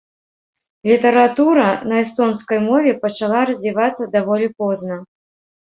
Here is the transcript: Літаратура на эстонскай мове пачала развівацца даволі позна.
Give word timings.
Літаратура 0.91 1.67
на 1.93 2.01
эстонскай 2.05 2.59
мове 2.69 2.91
пачала 3.07 3.39
развівацца 3.51 4.11
даволі 4.19 4.47
позна. 4.65 5.01